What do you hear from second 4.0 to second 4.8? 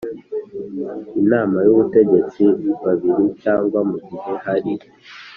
gihe hari